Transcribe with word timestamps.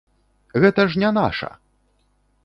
Гэта 0.61 0.85
ж 0.93 1.03
не 1.03 1.11
наша! 1.17 1.49